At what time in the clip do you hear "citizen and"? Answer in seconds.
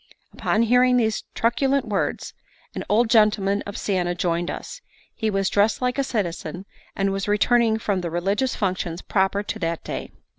6.03-7.11